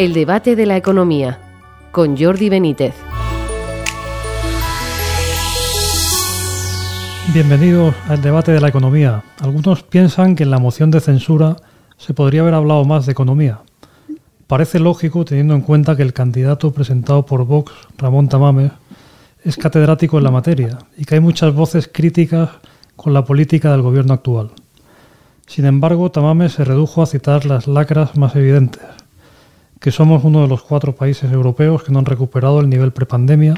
[0.00, 1.38] El debate de la economía
[1.92, 2.94] con Jordi Benítez.
[7.34, 9.22] Bienvenidos al debate de la economía.
[9.42, 11.56] Algunos piensan que en la moción de censura
[11.98, 13.60] se podría haber hablado más de economía.
[14.46, 18.72] Parece lógico teniendo en cuenta que el candidato presentado por Vox, Ramón Tamames,
[19.44, 22.48] es catedrático en la materia y que hay muchas voces críticas
[22.96, 24.52] con la política del gobierno actual.
[25.46, 28.80] Sin embargo, Tamames se redujo a citar las lacras más evidentes,
[29.80, 33.54] que somos uno de los cuatro países europeos que no han recuperado el nivel prepandemia,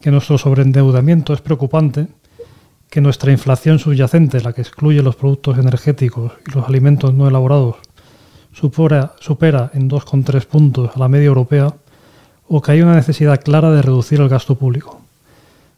[0.00, 2.08] que nuestro sobreendeudamiento es preocupante,
[2.88, 7.76] que nuestra inflación subyacente, la que excluye los productos energéticos y los alimentos no elaborados,
[8.52, 9.12] supera,
[9.74, 11.74] en 2,3 puntos a la media europea,
[12.48, 15.00] o que hay una necesidad clara de reducir el gasto público.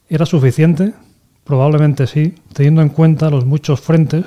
[0.09, 0.95] ¿Era suficiente?
[1.45, 4.25] Probablemente sí, teniendo en cuenta los muchos frentes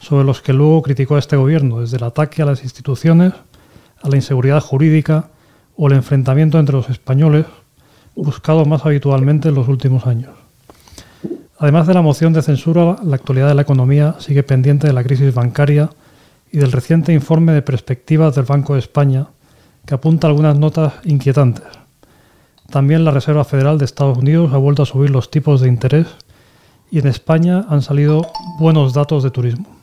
[0.00, 3.32] sobre los que luego criticó a este gobierno, desde el ataque a las instituciones,
[4.02, 5.28] a la inseguridad jurídica
[5.76, 7.46] o el enfrentamiento entre los españoles,
[8.14, 10.30] buscado más habitualmente en los últimos años.
[11.58, 15.02] Además de la moción de censura, la actualidad de la economía sigue pendiente de la
[15.02, 15.90] crisis bancaria
[16.52, 19.28] y del reciente informe de perspectivas del Banco de España,
[19.84, 21.64] que apunta algunas notas inquietantes.
[22.70, 26.06] También la Reserva Federal de Estados Unidos ha vuelto a subir los tipos de interés
[26.90, 28.26] y en España han salido
[28.58, 29.77] buenos datos de turismo.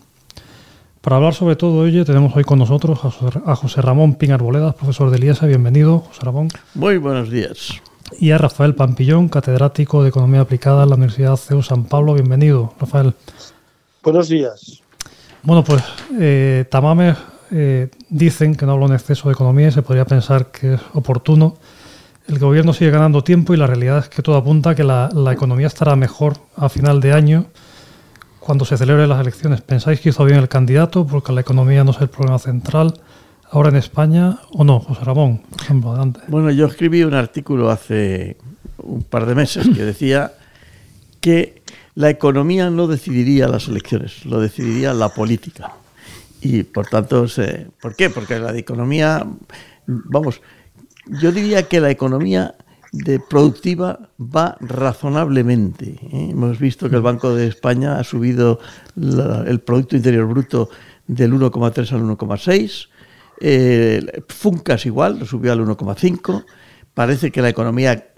[1.06, 3.00] Para hablar sobre todo ello, tenemos hoy con nosotros
[3.46, 5.46] a José Ramón Pin Arboledas, profesor de IESA.
[5.46, 6.48] Bienvenido, José Ramón.
[6.74, 7.80] Muy buenos días.
[8.20, 12.16] Y a Rafael Pampillón, catedrático de Economía Aplicada en la Universidad CEU San Pablo.
[12.16, 13.14] Bienvenido, Rafael.
[14.02, 14.82] Buenos días.
[15.44, 15.84] Bueno, pues
[16.20, 17.16] eh, Tamames
[17.52, 20.82] eh, dicen que no hablo en exceso de economía y se podría pensar que es
[20.96, 21.56] oportuno.
[22.28, 25.10] El gobierno sigue ganando tiempo y la realidad es que todo apunta a que la,
[25.14, 27.46] la economía estará mejor a final de año
[28.46, 29.62] cuando se celebren las elecciones.
[29.62, 32.94] ¿Pensáis que hizo bien el candidato porque la economía no es el problema central
[33.50, 36.20] ahora en España o no, José Ramón, por ejemplo, adelante?
[36.28, 38.38] Bueno, yo escribí un artículo hace
[38.78, 40.34] un par de meses que decía
[41.22, 41.64] que
[41.96, 45.72] la economía no decidiría las elecciones, lo decidiría la política.
[46.40, 47.26] Y por tanto,
[47.82, 48.12] ¿por qué?
[48.12, 49.26] Porque la economía,
[49.88, 50.40] vamos,
[51.20, 52.54] yo diría que la economía
[52.96, 56.00] de productiva va razonablemente.
[56.02, 56.30] ¿eh?
[56.32, 58.60] Hemos visto que el Banco de España ha subido
[58.96, 60.70] el Producto Interior Bruto
[61.06, 62.88] del 1,3 al 1,6.
[63.42, 66.46] Eh, Funcas igual, lo subió al 1,5.
[66.94, 68.12] Parece que la economía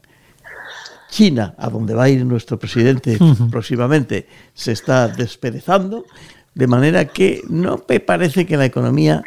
[1.10, 3.18] china, a donde va a ir nuestro presidente
[3.50, 6.06] próximamente, se está desperezando.
[6.54, 9.24] De manera que no me parece que la economía...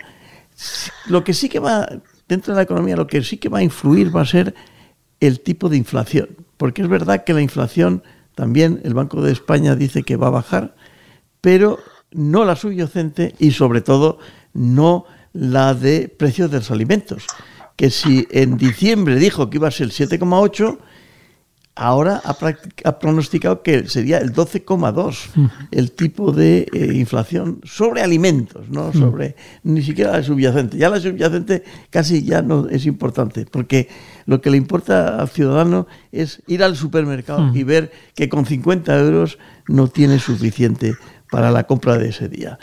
[1.07, 1.89] Lo que sí que va,
[2.29, 4.55] dentro de la economía, lo que sí que va a influir va a ser
[5.21, 8.03] el tipo de inflación, porque es verdad que la inflación
[8.35, 10.75] también el Banco de España dice que va a bajar,
[11.41, 11.79] pero
[12.11, 14.19] no la subyacente y sobre todo
[14.53, 17.27] no la de precios de los alimentos,
[17.77, 20.79] que si en diciembre dijo que iba a ser el 7,8,
[21.75, 28.93] ahora ha, pronosticado que sería el 12,2 el tipo de eh, inflación sobre alimentos, no
[28.93, 30.77] sobre ni siquiera la subyacente.
[30.77, 33.89] Ya la subyacente casi ya no es importante, porque
[34.27, 38.99] lo que le importa al ciudadano es ir al supermercado y ver que con 50
[38.99, 40.95] euros no tiene suficiente
[41.31, 42.59] para la compra de ese día.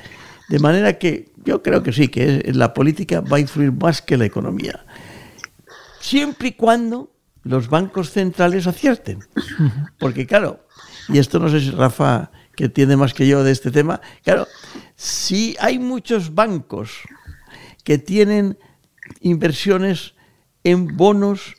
[0.49, 4.17] De manera que yo creo que sí, que la política va a influir más que
[4.17, 4.85] la economía.
[5.99, 7.16] Siempre y cuando
[7.47, 9.19] los bancos centrales acierten.
[9.99, 10.65] Porque claro,
[11.09, 14.47] y esto no sé si Rafa, que tiene más que yo de este tema, claro,
[14.95, 16.91] si hay muchos bancos
[17.83, 18.57] que tienen
[19.21, 20.13] inversiones
[20.63, 21.55] en bonos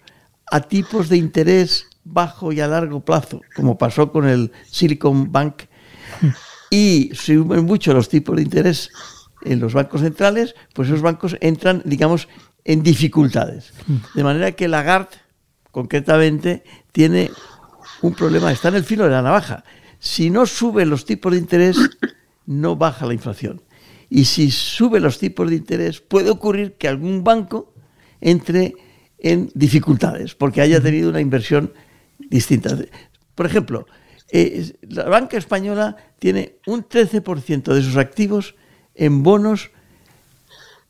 [0.50, 5.62] a tipos de interés bajo y a largo plazo, como pasó con el Silicon Bank,
[6.70, 8.90] y suben mucho los tipos de interés
[9.42, 12.28] en los bancos centrales, pues esos bancos entran, digamos,
[12.64, 13.72] en dificultades.
[14.14, 15.16] De manera que Lagarde
[15.70, 17.30] concretamente, tiene
[18.02, 19.64] un problema, está en el filo de la navaja.
[19.98, 21.76] Si no sube los tipos de interés,
[22.46, 23.62] no baja la inflación.
[24.08, 27.74] Y si sube los tipos de interés, puede ocurrir que algún banco
[28.20, 28.74] entre
[29.18, 31.72] en dificultades porque haya tenido una inversión
[32.18, 32.76] distinta.
[33.34, 33.86] Por ejemplo,
[34.30, 38.54] eh, la banca española tiene un 13% de sus activos
[38.94, 39.70] en bonos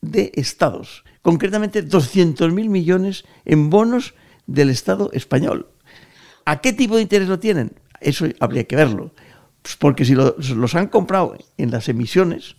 [0.00, 4.14] de estados, concretamente 200.000 millones en bonos
[4.48, 5.68] del Estado español.
[6.44, 7.72] ¿A qué tipo de interés lo tienen?
[8.00, 9.12] Eso habría que verlo.
[9.62, 12.56] Pues porque si los han comprado en las emisiones,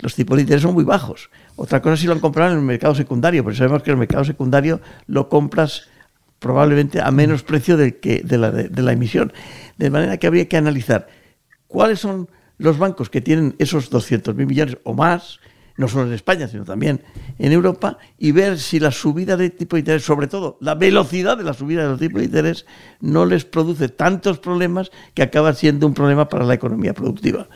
[0.00, 1.30] los tipos de interés son muy bajos.
[1.56, 4.24] Otra cosa si lo han comprado en el mercado secundario, porque sabemos que el mercado
[4.24, 5.88] secundario lo compras
[6.40, 9.32] probablemente a menos precio del que, de, la, de la emisión.
[9.78, 11.06] De manera que habría que analizar
[11.68, 12.28] cuáles son
[12.58, 15.40] los bancos que tienen esos 200.000 millones o más
[15.76, 17.02] no solo en España, sino también
[17.38, 21.36] en Europa, y ver si la subida de tipo de interés, sobre todo la velocidad
[21.36, 22.66] de la subida de los tipos de interés,
[23.00, 27.48] no les produce tantos problemas que acaba siendo un problema para la economía productiva.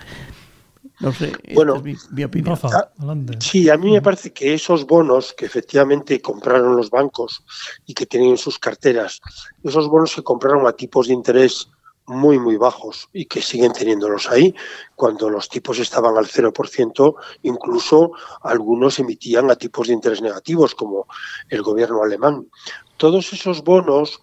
[1.01, 2.59] No sé, bueno, es mi, opinión.
[2.65, 2.91] Ah,
[3.39, 7.45] sí, a mí me parece que esos bonos que efectivamente compraron los bancos
[7.87, 9.21] y que tienen en sus carteras,
[9.63, 11.69] esos bonos se compraron a tipos de interés
[12.09, 14.55] muy, muy bajos y que siguen teniéndolos ahí.
[14.97, 18.13] Cuando los tipos estaban al 0%, incluso
[18.43, 21.07] algunos emitían a tipos de interés negativos, como
[21.49, 22.49] el gobierno alemán.
[22.97, 24.21] Todos esos bonos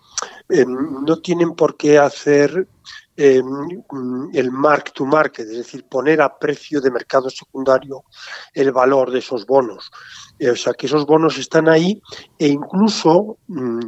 [0.50, 2.68] eh, no tienen por qué hacer
[3.18, 3.42] eh,
[4.34, 8.04] el mark to market, es decir, poner a precio de mercado secundario
[8.54, 9.90] el valor de esos bonos.
[10.38, 12.02] Eh, o sea, que esos bonos están ahí
[12.38, 13.80] e incluso mm,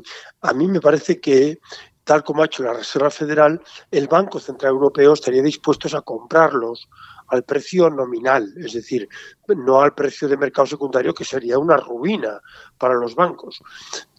[0.42, 1.60] a mí me parece que
[2.08, 3.62] tal como ha hecho la Reserva Federal,
[3.92, 6.88] el Banco Central Europeo estaría dispuesto a comprarlos
[7.28, 9.10] al precio nominal, es decir,
[9.50, 12.42] no al precio de mercado secundario, que sería una ruina
[12.78, 13.62] para los bancos.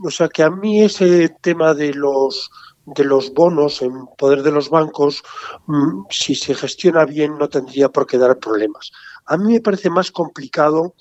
[0.04, 2.50] O sea que a mí ese tema de los
[2.84, 5.22] de los bonos en poder de los bancos,
[5.66, 8.92] mm, si se gestiona bien, no tendría por qué dar problemas.
[9.26, 10.94] A mí me parece más complicado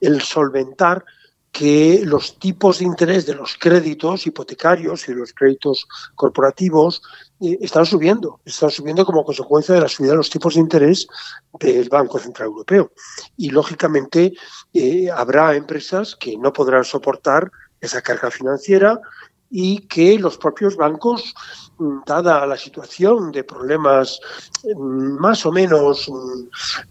[0.00, 1.04] el solventar
[1.58, 7.02] que los tipos de interés de los créditos hipotecarios y los créditos corporativos
[7.40, 11.08] eh, están subiendo, están subiendo como consecuencia de la subida de los tipos de interés
[11.58, 12.92] del Banco Central Europeo.
[13.36, 14.34] Y lógicamente
[14.72, 17.50] eh, habrá empresas que no podrán soportar
[17.80, 19.00] esa carga financiera
[19.50, 21.34] y que los propios bancos,
[21.78, 24.20] mm, dada la situación de problemas
[24.64, 26.10] mm, más o menos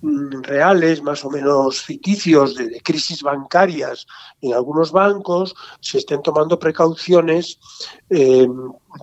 [0.02, 4.08] mm, reales, más o menos ficticios de, crisis bancarias
[4.42, 7.60] en algunos bancos, se estén tomando precauciones
[8.10, 8.48] eh,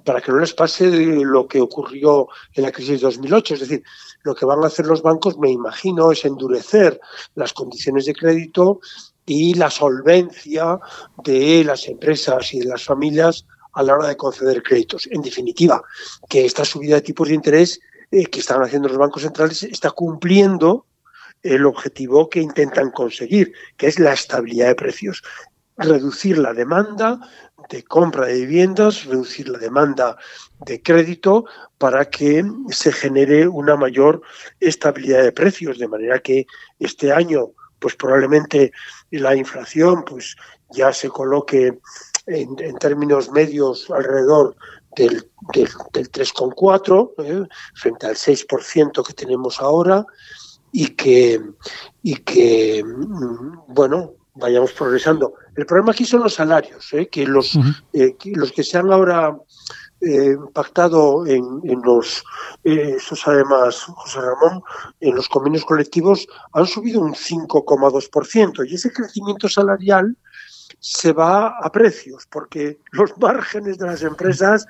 [0.04, 0.90] para que no les pase
[1.24, 3.54] lo que ocurrió en la crisis de 2008.
[3.54, 3.82] Es decir,
[4.22, 7.00] lo que van a hacer los bancos, me imagino, es endurecer
[7.34, 8.80] las condiciones de crédito
[9.26, 10.78] y la solvencia
[11.22, 15.08] de las empresas y de las familias a la hora de conceder créditos.
[15.10, 15.82] En definitiva,
[16.28, 17.80] que esta subida de tipos de interés
[18.10, 20.86] eh, que están haciendo los bancos centrales está cumpliendo
[21.42, 25.22] el objetivo que intentan conseguir, que es la estabilidad de precios.
[25.76, 27.18] Reducir la demanda
[27.68, 30.16] de compra de viviendas, reducir la demanda
[30.64, 31.44] de crédito
[31.78, 34.22] para que se genere una mayor
[34.60, 36.46] estabilidad de precios, de manera que
[36.78, 37.50] este año
[37.84, 38.72] pues probablemente
[39.10, 40.36] la inflación pues
[40.70, 41.78] ya se coloque
[42.24, 44.56] en, términos medios alrededor
[44.96, 45.68] del, del,
[46.10, 47.46] 3,4 ¿eh?
[47.74, 50.06] frente al 6% que tenemos ahora
[50.72, 51.42] y que,
[52.02, 55.34] y que mm, bueno, vayamos progresando.
[55.54, 57.08] El problema aquí son los salarios, ¿eh?
[57.08, 57.58] que, los,
[57.92, 59.36] eh, los que se han ahora
[60.06, 62.24] eh, pactado en, en los,
[62.64, 64.62] eh, eso José Ramón,
[65.00, 68.68] en los convenios colectivos han subido un 5,2%.
[68.68, 70.16] Y ese crecimiento salarial
[70.80, 74.66] se va a precios, porque los márgenes de las empresas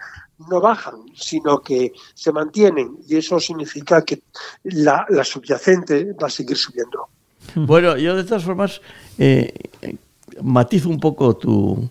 [0.51, 2.99] no bajan, sino que se mantienen.
[3.07, 4.23] Y eso significa que
[4.65, 7.09] la, subyacente va a seguir subiendo.
[7.55, 8.81] Bueno, yo de todas formas
[9.19, 9.53] eh,
[10.43, 11.91] matizo un poco tu,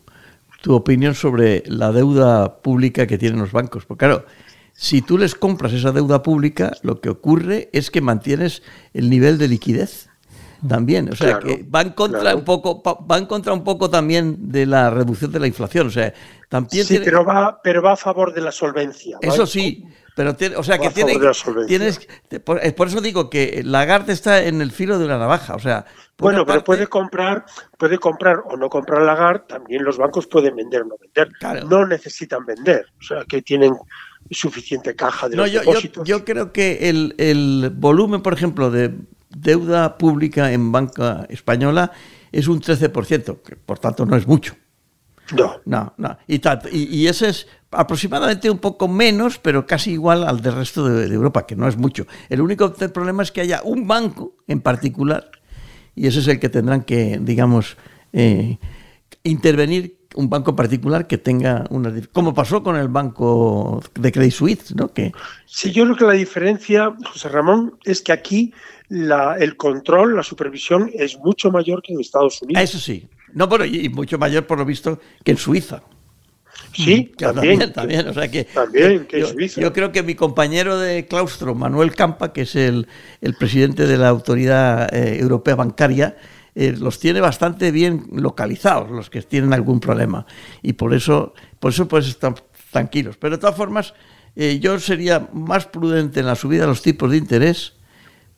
[0.64, 3.86] tu opinión sobre la deuda pública que tienen los bancos.
[3.86, 4.26] Porque claro,
[4.72, 8.64] si tú les compras esa deuda pública, lo que ocurre es que mantienes
[8.94, 10.10] el nivel de liquidez
[10.66, 14.50] también, o sea, que va en contra un poco va en contra un poco también
[14.54, 16.14] de la reducción de la inflación, o sea,
[16.48, 19.18] también Sí, pero va pero va a favor de la solvencia.
[19.20, 19.84] Eso sí,
[20.16, 21.20] pero o sea, que tiene,
[21.68, 22.08] tienes
[22.44, 25.86] por, eso digo que Lagarde está en el filo de una navaja, o sea,
[26.18, 27.46] bueno, pero puede comprar,
[27.78, 31.32] puede comprar o no comprar Lagarde, también los bancos pueden vender o no vender.
[31.68, 33.76] No necesitan vender, o sea, que tienen
[34.30, 36.08] suficiente caja de los yo, depósitos.
[36.08, 38.94] Yo, creo que el, el volumen, por ejemplo, de
[39.30, 41.92] deuda pública en banca española
[42.32, 44.56] es un 13%, que por tanto no es mucho.
[45.32, 45.62] No.
[45.66, 46.18] No, no.
[46.28, 46.42] Y,
[46.72, 51.46] y, ese es aproximadamente un poco menos, pero casi igual al del resto de, Europa,
[51.46, 52.06] que no es mucho.
[52.30, 55.32] El único problema es que haya un banco en particular,
[55.96, 57.78] y ese es el que tendrán que, digamos,
[58.12, 58.58] eh,
[59.24, 64.76] intervenir un banco particular que tenga una como pasó con el banco de Credit Suisse,
[64.76, 64.94] ¿no?
[64.94, 65.12] Que
[65.46, 68.54] sí, yo creo que la diferencia, José Ramón, es que aquí
[68.90, 72.64] la, el control, la supervisión es mucho mayor que en Estados Unidos.
[72.64, 73.08] Eso sí.
[73.34, 75.82] No, pero y mucho mayor por lo visto que en Suiza.
[76.74, 79.62] Sí, también, también, O sea que, también que yo, Suiza.
[79.62, 82.88] yo, creo que mi compañero de claustro, Manuel Campa, que es el,
[83.22, 86.18] el presidente de la Autoridad eh, Europea Bancaria,
[86.56, 90.26] eh, los tiene bastante bien localizados, los que tienen algún problema.
[90.62, 92.36] Y por eso, por eso pues están
[92.72, 93.18] tranquilos.
[93.18, 93.94] Pero de todas formas,
[94.36, 97.74] eh, yo sería más prudente en la subida de los tipos de interés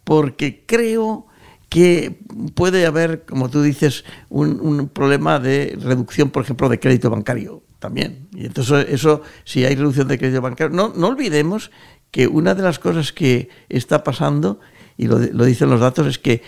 [0.03, 1.27] porque creo
[1.67, 2.19] que
[2.53, 8.27] puede haber, como tú dices, un, problema de reducción, por ejemplo, de crédito bancario también.
[8.33, 11.69] Y entonces eso, si hay reducción de crédito bancario, no, no olvidemos
[12.09, 14.59] que una de las cosas que está pasando,
[14.97, 16.41] y lo, lo dicen los datos, es que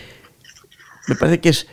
[1.07, 1.67] me parece que es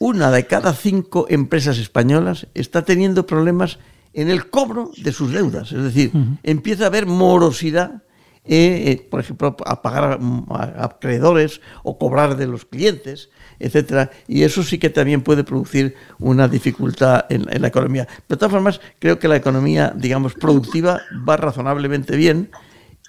[0.00, 3.78] una de cada cinco empresas españolas está teniendo problemas
[4.14, 5.72] en el cobro de sus deudas.
[5.72, 6.10] Es decir,
[6.42, 8.02] empieza a haber morosidad
[8.44, 10.18] eh, por ejemplo, a pagar
[10.50, 13.30] a, acreedores o cobrar de los clientes,
[13.60, 18.08] etcétera, y eso sí que también puede producir una dificultad en, la economía.
[18.28, 22.50] De todas formas, creo que la economía, digamos, productiva va razonablemente bien.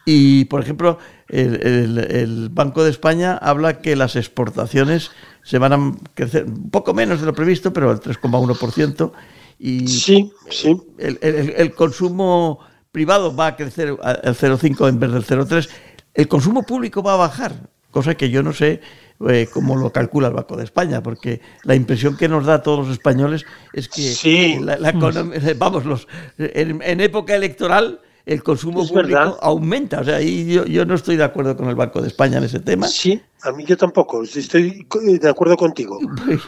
[0.06, 1.00] Y, por ejemplo,
[1.30, 5.12] el, Banco de España habla que las exportaciones
[5.44, 9.12] se van a crecer un poco menos de lo previsto, pero al 3,1%.
[9.60, 10.78] Y sí, sí.
[11.00, 12.60] el consumo
[12.94, 15.68] privado va a crecer al 0,5 en vez del 0,3,
[16.14, 18.80] el consumo público va a bajar, cosa que yo no sé
[19.28, 22.62] eh, cómo lo calcula el Banco de España, porque la impresión que nos da a
[22.62, 26.08] todos los españoles es que la, eh, vamos, los,
[26.38, 30.02] en, época electoral el consumo público aumenta.
[30.02, 32.44] O sea, ahí yo, yo, no estoy de acuerdo con el Banco de España en
[32.44, 32.88] ese tema.
[32.88, 34.88] Sí, a mí yo tampoco, estoy
[35.20, 36.00] de acuerdo contigo.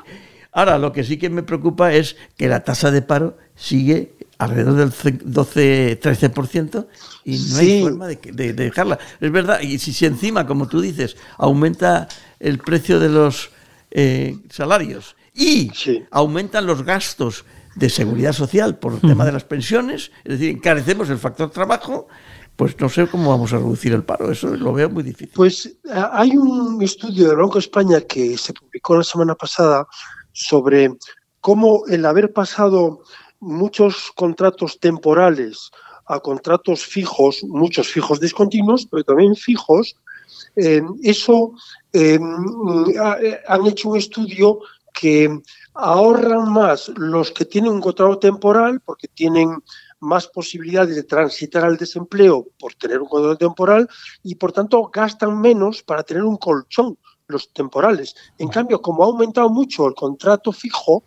[0.52, 4.76] Ahora, lo que sí que me preocupa es que la tasa de paro sigue alrededor
[4.76, 6.88] del 12-13%
[7.24, 9.00] y no hay forma de, dejarla.
[9.20, 12.08] Es verdad, y si, encima, como tú dices, aumenta
[12.40, 13.52] el precio de los
[13.92, 15.72] eh, salarios y
[16.12, 21.10] aumentan los gastos de seguridad social por el tema de las pensiones, es decir, encarecemos
[21.10, 22.08] el factor trabajo,
[22.56, 25.32] pues no sé cómo vamos a reducir el paro, eso lo veo muy difícil.
[25.36, 29.86] Pues eh, hay un estudio del Banco de España que se publicó la semana pasada
[30.32, 30.96] sobre
[31.42, 33.02] cómo el haber pasado
[33.40, 35.72] muchos contratos temporales
[36.06, 39.96] a contratos fijos, muchos fijos discontinuos, pero también fijos,
[40.56, 41.54] eh, eso
[41.94, 42.20] eh,
[43.48, 44.60] han hecho un estudio
[44.94, 45.42] que
[45.74, 49.62] ahorran más los que tienen un contrato temporal porque tienen
[50.00, 53.90] más posibilidades de transitar al desempleo por tener un contrato temporal
[54.24, 58.16] y por tanto gastan menos para tener un colchón los temporales.
[58.38, 61.04] En cambio, como ha aumentado mucho el contrato fijo,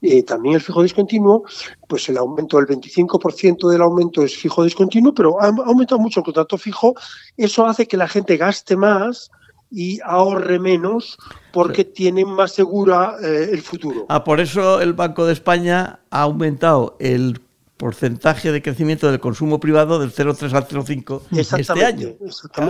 [0.00, 1.44] eh, también el fijo discontinuo,
[1.88, 6.24] pues el aumento del 25% del aumento es fijo discontinuo, pero ha aumentado mucho el
[6.24, 6.94] contrato fijo,
[7.36, 9.30] eso hace que la gente gaste más
[9.70, 11.18] y ahorre menos
[11.52, 14.06] porque tienen más segura eh, el futuro.
[14.08, 17.40] Ah, por eso el Banco de España ha aumentado el
[17.78, 22.08] porcentaje de crecimiento del consumo privado del 0,3 al 0,5 este año.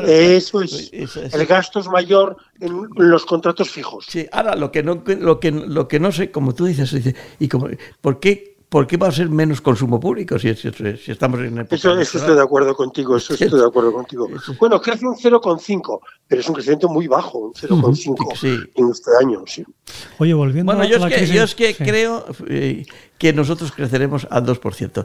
[0.07, 0.91] Eso es.
[0.93, 4.07] El gasto es mayor en los contratos fijos.
[4.09, 7.17] Sí, ahora lo que no, lo que, lo que no sé, como tú dices, dice,
[7.41, 7.69] y como,
[8.01, 11.99] ¿por qué ¿por qué va a ser menos consumo público si, estamos en época Eso,
[11.99, 14.29] eso estoy de acuerdo contigo, eso estoy de acuerdo contigo.
[14.59, 19.45] Bueno, crece un 0,5, pero es un crecimiento muy bajo, un 0,5 en este año,
[19.47, 19.65] sí.
[20.19, 22.85] Oye, volviendo bueno, yo, es que, yo es que creo eh,
[23.19, 25.05] que nosotros creceremos al 2%.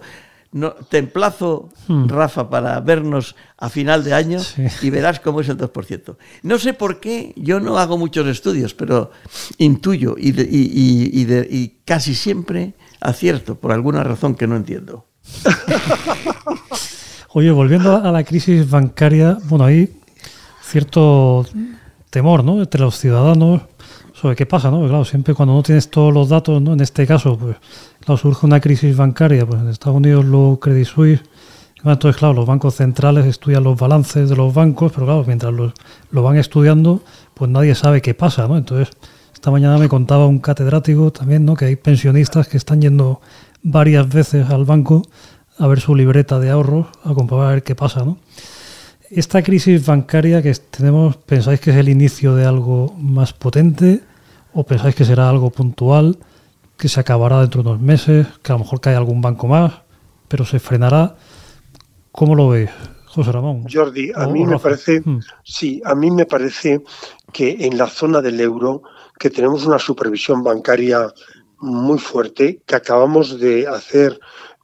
[0.53, 2.07] No, te emplazo, hmm.
[2.07, 4.39] Rafa, para vernos a final de año
[4.83, 6.15] y verás cómo es el 2%.
[6.43, 9.09] No sé por qué, yo no hago muchos estudios, pero
[9.57, 15.07] intuyo y, y casi siempre acierto por alguna razón que no entiendo.
[17.35, 19.91] Oye, volviendo a la crisis bancaria, bueno, hay
[20.61, 21.45] cierto
[22.11, 22.61] temor, ¿no?
[22.61, 23.63] Entre los ciudadanos
[24.23, 24.87] sobre qué pasa, ¿no?
[24.87, 26.71] claro, siempre cuando no tienes todos los datos, ¿no?
[26.71, 27.57] En este caso, pues,
[28.17, 31.21] surge una crisis bancaria, pues en Estados Unidos lo Credit Suisse,
[31.83, 35.73] entonces, claro, los bancos centrales estudian los balances de los bancos, pero claro, mientras lo,
[36.11, 37.03] lo van estudiando,
[37.33, 38.55] pues nadie sabe qué pasa, ¿no?
[38.57, 38.95] Entonces,
[39.33, 41.55] esta mañana me contaba un catedrático también, ¿no?
[41.55, 43.19] Que hay pensionistas que están yendo
[43.61, 45.01] varias veces al banco
[45.57, 48.17] a ver su libreta de ahorros, a comprobar a ver qué pasa, ¿no?
[49.09, 54.01] Esta crisis bancaria que tenemos, ¿pensáis que es el inicio de algo más potente
[54.53, 56.17] o pensáis que será algo puntual,
[56.77, 59.73] que se acabará dentro de unos meses, que a lo mejor cae algún banco más,
[60.27, 61.15] pero se frenará?
[62.11, 62.69] ¿Cómo lo veis?
[63.05, 63.65] José Ramón.
[63.71, 65.19] Jordi, a mí me parece, mm.
[65.43, 66.83] sí, a mí me parece
[67.31, 68.81] que en la zona del euro
[69.19, 71.13] que tenemos una supervisión bancaria
[71.59, 74.19] muy fuerte, que acabamos de hacer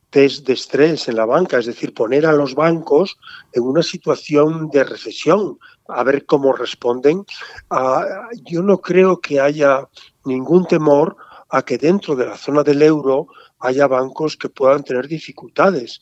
[0.10, 3.18] test de estrés en la banca, es decir, poner a los bancos
[3.54, 7.26] en una situación de recesión, a ver cómo responden.
[7.70, 8.06] Ah,
[8.46, 9.88] yo no creo que haya
[10.26, 11.16] ningún temor
[11.50, 13.28] a que dentro de la zona del euro
[13.60, 16.00] haya bancos que puedan tener dificultades.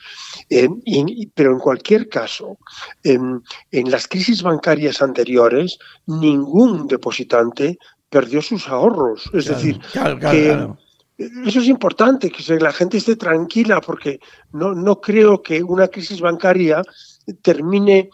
[1.34, 2.58] pero en cualquier caso,
[3.04, 9.30] en, las crisis bancarias anteriores, ningún depositante perdió sus ahorros.
[9.34, 10.70] Es decir, que
[11.18, 14.20] eso es importante, que la gente esté tranquila, porque
[14.54, 16.84] no, no creo que una crisis bancaria
[17.42, 18.10] termine,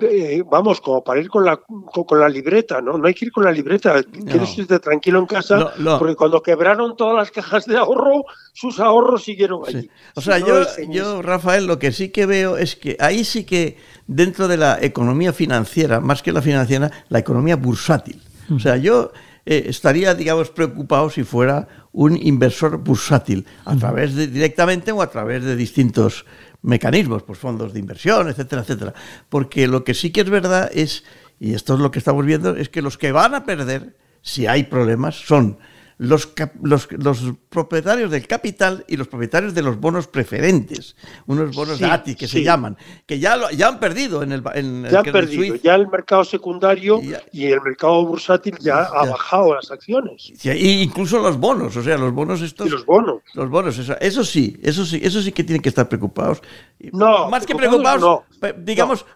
[0.00, 2.96] eh, vamos, como para ir con la, con, la libreta, ¿no?
[2.96, 6.96] No hay que ir con la libreta, quieres irte tranquilo en casa, porque cuando quebraron
[6.96, 9.90] todas las cajas de ahorro, sus ahorros siguieron allí.
[10.14, 13.76] O sea, yo, yo, Rafael, lo que sí que veo es que ahí sí que
[14.06, 18.22] dentro de la economía financiera, más que la financiera, la economía bursátil.
[18.54, 19.12] O sea, yo
[19.46, 25.10] eh, estaría, digamos, preocupado si fuera un inversor bursátil, a través de, directamente o a
[25.10, 26.24] través de distintos
[26.62, 28.94] mecanismos, pues fondos de inversión, etcétera, etcétera.
[29.28, 31.04] Porque lo que sí que es verdad es,
[31.38, 34.46] y esto es lo que estamos viendo, es que los que van a perder, si
[34.46, 35.58] hay problemas, son
[35.98, 36.32] los,
[36.62, 40.96] los, los, propietarios del capital y los propietarios de los bonos preferentes,
[41.26, 44.84] unos bonos de ATI que se llaman, que ya, ya han perdido en el en
[44.90, 47.00] Ya han perdido, ya el mercado secundario
[47.32, 50.32] y, el mercado bursátil ya, ha bajado las acciones.
[50.42, 52.66] y incluso los bonos, o sea, los bonos estos.
[52.66, 53.22] Y los bonos.
[53.34, 56.42] Los bonos, eso, eso sí, eso sí, eso sí que tienen que estar preocupados.
[56.92, 58.22] No, más que preocupados,
[58.58, 59.06] digamos,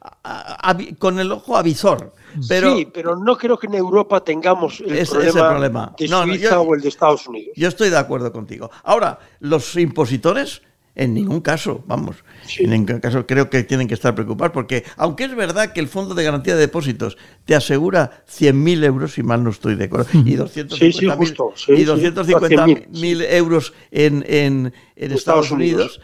[0.98, 6.08] con el ojo avisor sí, pero no creo que en Europa tengamos el, problema, de
[6.08, 7.52] Suiza o el de Estados Unidos.
[7.56, 8.70] Yo estoy de acuerdo contigo.
[8.84, 10.62] Ahora, los impositores,
[10.94, 12.16] en ningún caso, vamos,
[12.58, 15.88] en ningún caso creo que tienen que estar preocupados, porque aunque es verdad que el
[15.88, 20.08] Fondo de Garantía de Depósitos te asegura 100.000 euros, si mal no estoy de acuerdo,
[20.12, 26.00] y 250.000 euros en, en, Estados, Unidos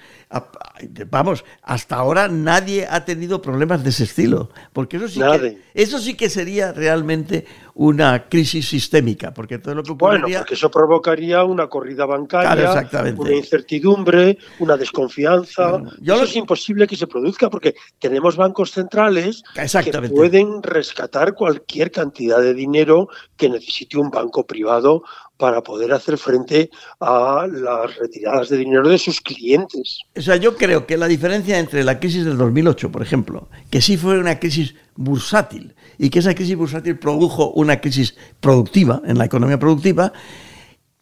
[1.09, 5.99] vamos, hasta ahora nadie ha tenido problemas de ese estilo, porque eso sí, que, eso
[5.99, 10.21] sí que sería realmente una crisis sistémica, porque todo lo que ocurriría...
[10.21, 15.81] Bueno, porque eso provocaría una corrida bancaria, una incertidumbre, una desconfianza.
[16.03, 22.41] eso es imposible que se produzca, porque tenemos bancos centrales que pueden rescatar cualquier cantidad
[22.41, 25.03] de dinero que necesite un banco privado
[25.37, 30.01] para poder hacer frente a las retiradas de dinero de sus clientes.
[30.17, 33.83] O sea, yo creo que la diferencia entre la crisis del 2008, por ejemplo, que
[33.83, 39.19] sí fue una crisis bursátil y que esa crisis bursátil produjo una crisis productiva en
[39.19, 40.15] la economía productiva,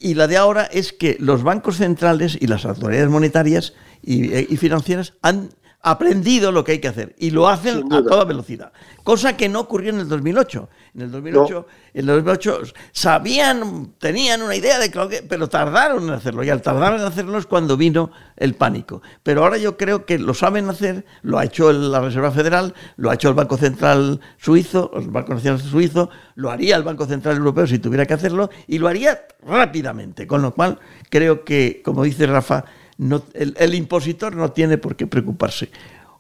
[0.01, 4.57] y la de ahora es que los bancos centrales y las autoridades monetarias y, y
[4.57, 5.51] financieras han
[5.83, 9.61] aprendido lo que hay que hacer y lo hacen a toda velocidad, cosa que no
[9.61, 10.69] ocurrió en el 2008.
[10.95, 12.61] En el 2008, en el 2008
[12.93, 17.37] sabían, tenían una idea de que, pero tardaron en hacerlo y al tardar en hacerlo
[17.39, 19.03] es cuando vino el pánico.
[19.23, 23.11] Pero ahora yo creo que lo saben hacer, lo ha hecho la Reserva Federal, lo
[23.11, 27.39] ha hecho el Banco Central Suizo, el Banco Nacional Suizo, lo haría el Banco Central
[27.39, 30.79] Europeo si tuviera que hacerlo y lo haría rápidamente, con lo cual
[31.11, 32.67] creo que, como dice Rafa,
[33.35, 35.71] el, impositor no tiene por qué preocuparse.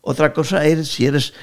[0.01, 1.35] Otra cosa es si eres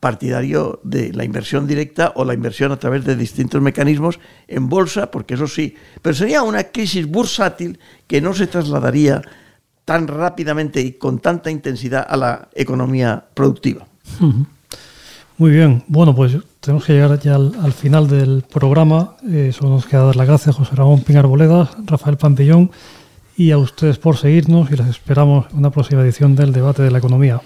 [0.00, 5.10] partidario de la inversión directa o la inversión a través de distintos mecanismos en bolsa,
[5.10, 9.22] porque eso sí, pero sería una crisis bursátil que no se trasladaría
[9.84, 13.86] tan rápidamente y con tanta intensidad a la economía productiva.
[15.38, 19.16] Muy bien, bueno, pues tenemos que llegar ya al, final del programa.
[19.52, 22.70] Solo nos queda dar las gracias a José Ramón Pinar Boledas, Rafael Pampillón
[23.36, 26.90] y a ustedes por seguirnos y les esperamos en una próxima edición del debate de
[26.90, 27.40] la economía.